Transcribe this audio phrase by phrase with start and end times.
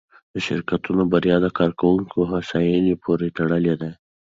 [0.33, 3.91] د شرکتونو بریا د کارکوونکو هوساینې پورې تړلې ده.